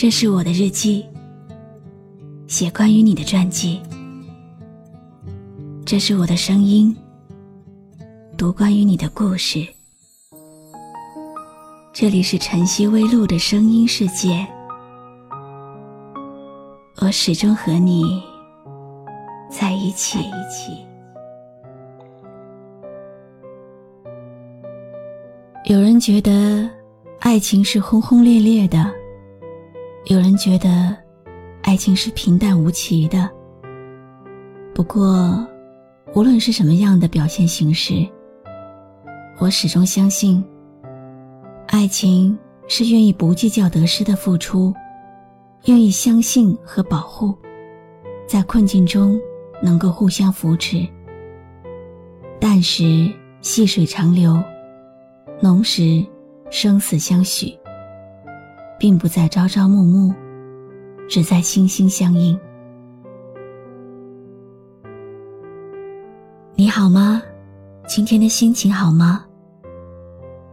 [0.00, 1.04] 这是我的日记，
[2.46, 3.78] 写关于你的传记。
[5.84, 6.96] 这是我的声音，
[8.34, 9.62] 读关于你的故事。
[11.92, 14.46] 这里是晨曦微露的声音世界，
[17.02, 18.22] 我始终和你
[19.50, 20.18] 在一起。
[25.66, 26.66] 有人觉得
[27.18, 28.90] 爱情是轰轰烈烈的，
[30.06, 30.96] 有人觉得
[31.62, 33.30] 爱情是平淡无奇的。
[34.74, 35.46] 不过，
[36.14, 38.08] 无论是什么样的表现形式，
[39.38, 40.42] 我始终相信，
[41.68, 42.36] 爱情
[42.66, 44.72] 是愿意不计较得失的付出，
[45.66, 47.36] 愿意相信和保护，
[48.26, 49.20] 在困境中
[49.62, 50.86] 能够互相扶持。
[52.40, 53.12] 淡时
[53.42, 54.42] 细水长流。
[55.42, 56.04] 浓时，
[56.50, 57.56] 生死相许，
[58.80, 60.10] 并不在朝朝暮暮，
[61.06, 62.36] 只在心心相印。
[66.54, 67.20] 你好吗？
[67.86, 69.22] 今天的心情好吗？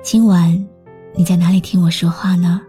[0.00, 0.50] 今晚
[1.14, 2.62] 你在哪里听我说话呢？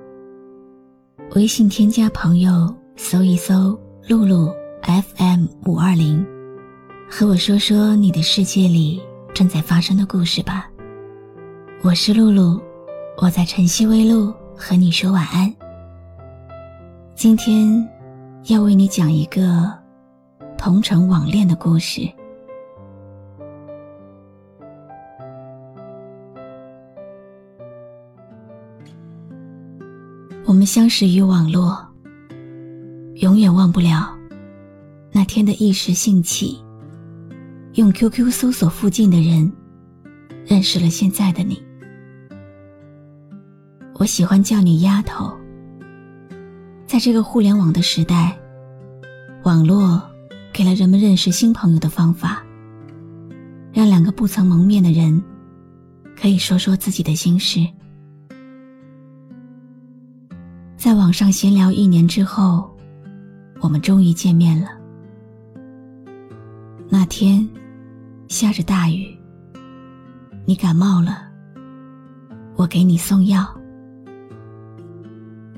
[1.36, 4.54] 微信添加朋友，搜一搜“露露
[4.84, 6.26] FM 五二零”，
[7.10, 9.02] 和我说说你的世界里
[9.34, 10.70] 正在发生的故事吧。
[11.82, 12.62] 我是露露，
[13.22, 15.54] 我在晨曦微露和你说晚安。
[17.14, 17.88] 今天
[18.46, 19.72] 要为你讲一个
[20.58, 22.02] 同城网恋的故事。
[30.46, 31.78] 我们相识于网络，
[33.16, 34.16] 永远忘不了
[35.12, 36.64] 那天的一时兴起，
[37.74, 39.52] 用 QQ 搜索附近的人，
[40.46, 41.62] 认识了现在的你。
[44.06, 45.36] 我喜欢叫你丫头。
[46.86, 48.38] 在这个互联网的时代，
[49.44, 50.00] 网络
[50.54, 52.44] 给了人们认识新朋友的方法，
[53.74, 55.20] 让两个不曾谋面的人
[56.16, 57.68] 可以说说自己的心事。
[60.78, 62.70] 在网上闲聊一年之后，
[63.60, 64.68] 我们终于见面了。
[66.90, 67.50] 那天
[68.28, 69.18] 下着大雨，
[70.46, 71.24] 你感冒了，
[72.56, 73.44] 我给你送药。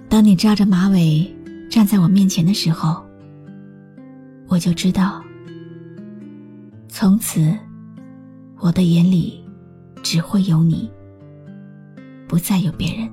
[0.10, 1.36] 当你扎着马尾
[1.70, 3.06] 站在我面前的时候，
[4.48, 5.22] 我就知道，
[6.88, 7.56] 从此
[8.60, 9.44] 我的眼里
[10.02, 10.90] 只会有你，
[12.28, 13.08] 不再有别人。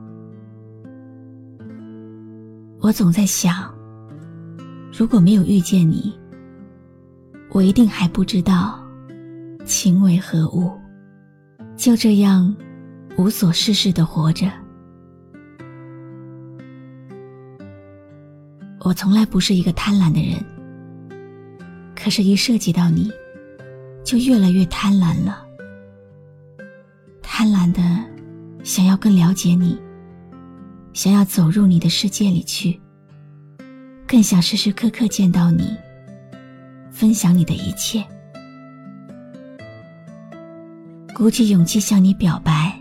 [2.81, 3.75] 我总在想，
[4.97, 6.17] 如果没有遇见你，
[7.51, 8.79] 我一定还不知道
[9.65, 10.71] 情为何物，
[11.77, 12.55] 就这样
[13.19, 14.64] 无所事事的活着。
[18.85, 20.45] 我从来不是一个贪婪的人，
[21.97, 23.11] 可是，一涉及到你，
[24.05, 25.43] 就越来越贪婪了。
[27.23, 27.81] 贪婪的
[28.63, 29.81] 想要更了解你，
[30.93, 32.79] 想要走入你的世界里去，
[34.07, 35.75] 更想时时刻刻见到你，
[36.91, 38.05] 分享你的一切。
[41.15, 42.79] 鼓起勇气向你表白，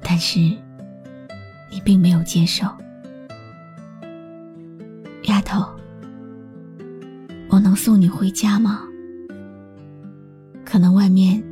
[0.00, 2.64] 但是你并没有接受。
[7.84, 8.80] 送你回家吗？
[10.64, 11.44] 可能外面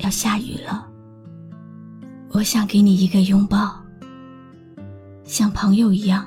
[0.00, 0.86] 要下雨了。
[2.32, 3.82] 我想给你一个拥抱，
[5.24, 6.26] 像朋友一样，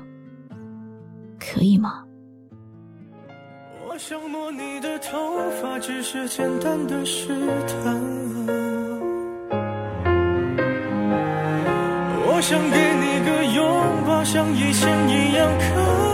[1.39, 2.03] 可以吗？
[3.88, 7.27] 我想摸你的头发，只是简单的试
[7.67, 8.01] 探。
[12.27, 16.04] 我想给你个拥抱，像以前一样，可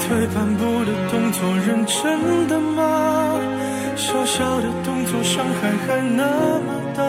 [0.00, 3.40] 退半步的动作，认真的吗？
[3.96, 6.24] 小小的动作，伤害还那
[6.60, 7.02] 么大。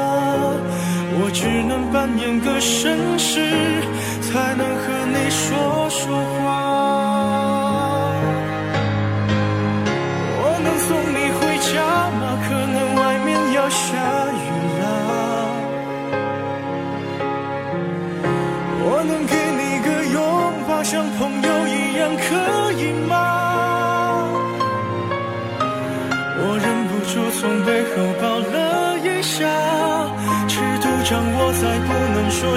[1.19, 3.33] 我只能扮演个绅士，
[4.21, 6.46] 才能和你说说话。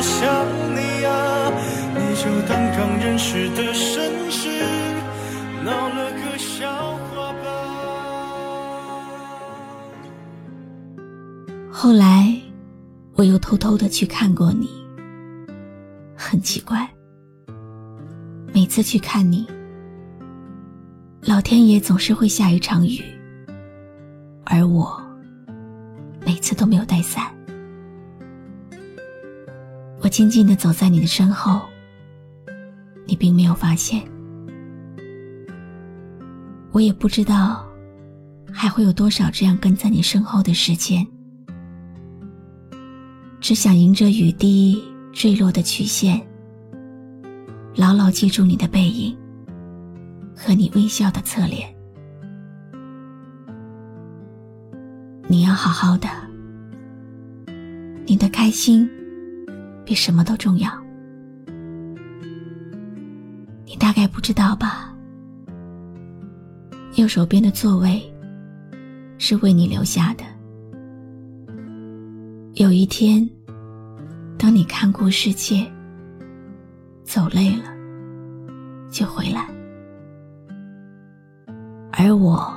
[0.02, 1.52] 想你啊，
[1.94, 4.48] 你就当刚认识的绅士，
[5.62, 7.46] 闹了个笑话吧。
[11.70, 12.34] 后来，
[13.14, 14.68] 我又偷偷的去看过你，
[16.16, 16.88] 很奇怪，
[18.54, 19.46] 每次去看你，
[21.22, 23.02] 老天爷总是会下一场雨，
[24.44, 24.98] 而我
[26.24, 27.30] 每次都没有带伞。
[30.10, 31.62] 静静的走在你的身后，
[33.06, 34.02] 你并没有发现。
[36.72, 37.64] 我也不知道
[38.52, 41.06] 还会有多少这样跟在你身后的时间，
[43.40, 46.20] 只想迎着雨滴坠落的曲线，
[47.76, 49.16] 牢牢记住你的背影
[50.36, 51.72] 和你微笑的侧脸。
[55.28, 56.08] 你要好好的，
[58.06, 58.90] 你的开心。
[59.90, 60.70] 比什么都重要。
[63.66, 64.94] 你大概不知道吧？
[66.94, 68.00] 右手边的座位
[69.18, 70.22] 是为你留下的。
[72.54, 73.28] 有一天，
[74.38, 75.68] 当你看过世界，
[77.02, 77.64] 走累了，
[78.92, 79.48] 就回来。
[81.90, 82.48] 而我，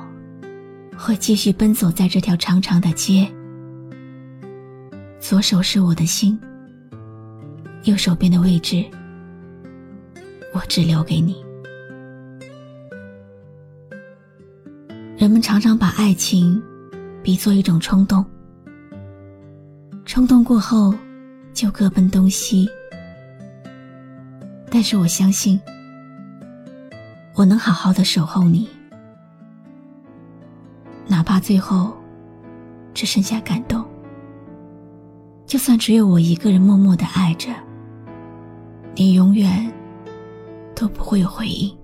[0.96, 3.28] 会继续奔走在这条长长的街。
[5.18, 6.38] 左手是我的心。
[7.84, 8.82] 右手边的位置，
[10.54, 11.44] 我只留给你。
[15.18, 16.62] 人们常常把爱情
[17.22, 18.24] 比作一种冲动，
[20.06, 20.94] 冲动过后
[21.52, 22.66] 就各奔东西。
[24.70, 25.60] 但是我相信，
[27.34, 28.66] 我能好好的守候你，
[31.06, 31.94] 哪怕最后
[32.94, 33.84] 只剩下感动，
[35.46, 37.50] 就算只有我一个人默默的爱着。
[38.96, 39.72] 你永远
[40.72, 41.76] 都不会有回应。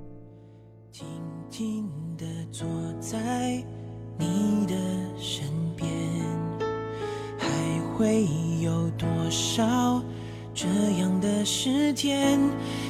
[0.92, 1.04] 静
[1.48, 1.84] 静
[2.16, 2.68] 的坐
[3.00, 3.60] 在
[4.16, 4.74] 你的
[5.18, 5.44] 身
[5.76, 5.90] 边，
[7.36, 7.48] 还
[7.96, 8.28] 会
[8.62, 10.00] 有多少
[10.54, 10.68] 这
[11.00, 12.38] 样的时间？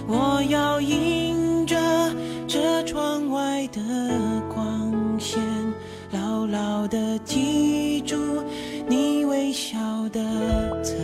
[0.07, 1.77] 我要迎着
[2.47, 3.81] 这窗外的
[4.55, 5.41] 光线，
[6.13, 8.17] 牢牢的记住
[8.87, 9.79] 你微笑
[10.11, 10.95] 的侧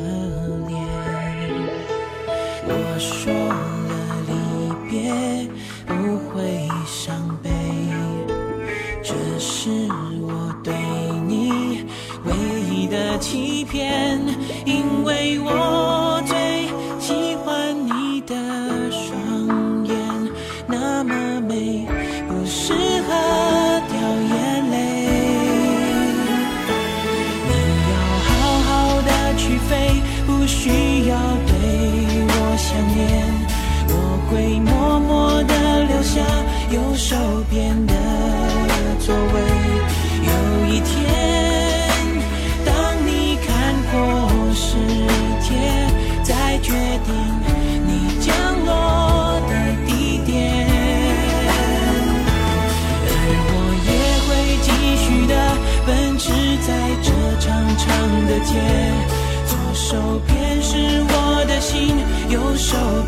[13.66, 14.18] 片，
[14.64, 15.95] 因为我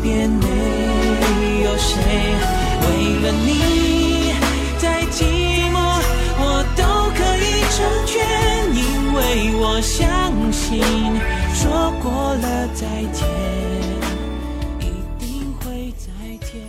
[0.01, 0.47] 边没
[1.63, 2.01] 有谁。
[2.81, 2.87] 为
[3.21, 4.33] 了你，
[4.77, 5.23] 再寂
[5.71, 5.77] 寞
[6.39, 6.83] 我都
[7.15, 8.15] 可以成全，
[8.75, 8.79] 因
[9.13, 9.17] 为
[9.61, 10.81] 我相信，
[11.53, 13.27] 说过了再见，
[14.79, 14.83] 一
[15.19, 16.09] 定会再
[16.45, 16.61] 见。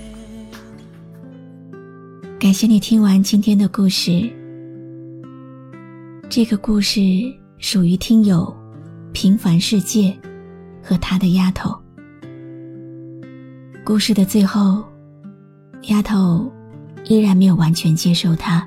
[2.38, 4.30] 感谢你听完今天的故事，
[6.28, 7.00] 这个故事
[7.58, 8.54] 属于听友。
[9.12, 10.16] 平凡世界
[10.80, 11.79] 和他的丫头。
[13.90, 14.84] 故事的最后，
[15.88, 16.48] 丫头
[17.06, 18.64] 依然没有完全接受他。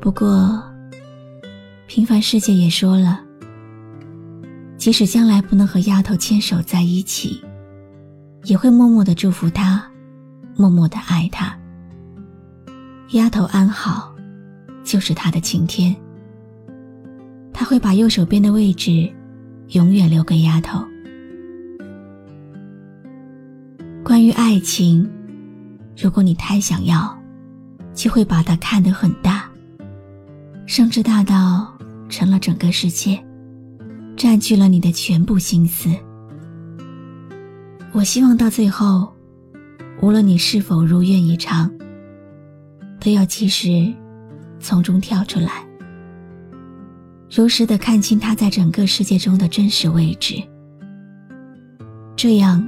[0.00, 0.62] 不过，
[1.88, 3.20] 平凡世界也说了，
[4.76, 7.42] 即使将来不能和丫头牵手在一起，
[8.44, 9.84] 也会默默的祝福他，
[10.54, 11.52] 默默的爱他。
[13.10, 14.14] 丫头安好，
[14.84, 15.92] 就是他的晴天。
[17.52, 19.12] 他会把右手边的位置
[19.70, 20.80] 永远留给丫头。
[24.02, 25.08] 关于爱情，
[25.96, 27.16] 如果你太想要，
[27.94, 29.48] 就会把它看得很大，
[30.66, 31.72] 甚至大到
[32.08, 33.22] 成了整个世界，
[34.16, 35.90] 占据了你的全部心思。
[37.92, 39.12] 我希望到最后，
[40.00, 41.70] 无论你是否如愿以偿，
[42.98, 43.92] 都要及时
[44.58, 45.64] 从中跳出来。
[47.30, 50.42] 如实的看清他在整个世界中的真实位置，
[52.16, 52.66] 这样，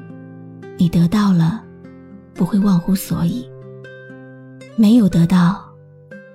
[0.78, 1.62] 你得到了，
[2.34, 3.44] 不会忘乎所以；
[4.76, 5.62] 没有得到，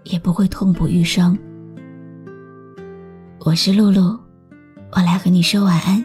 [0.04, 1.38] 也不会痛不欲生。
[3.40, 4.18] 我是露露，
[4.92, 6.04] 我来和你说晚安。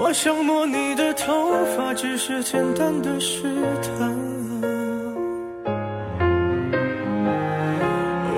[0.00, 1.32] 我想摸你的头
[1.76, 3.42] 发，只是简单的试
[3.82, 4.14] 探。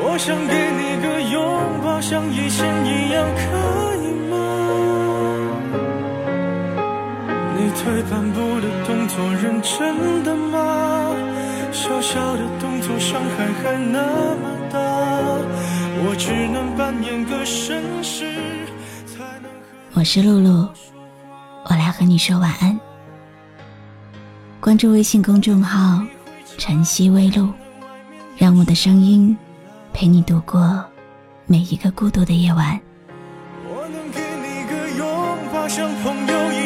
[0.03, 1.43] 我想给你个拥
[1.85, 3.86] 抱，像以前一样，可
[7.87, 11.15] 退半步的动作，认真的吗？
[11.71, 14.01] 小小的动作，伤害还那
[14.35, 14.79] 么大。
[16.03, 18.25] 我只能扮演个绅士，
[19.07, 19.45] 才能
[19.93, 20.69] 和我是露露，
[21.71, 22.77] 我来和你说晚安。
[24.59, 26.05] 关注微信公众号
[26.59, 27.49] “晨曦微露”，
[28.37, 29.37] 让我的声音
[29.93, 30.85] 陪你度过
[31.47, 32.81] 每一个孤独的夜晚。
[33.69, 35.07] 我能给你个拥
[35.53, 36.66] 抱，像朋友一